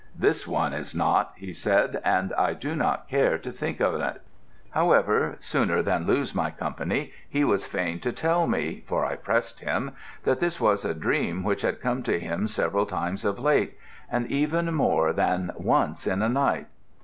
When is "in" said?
16.07-16.23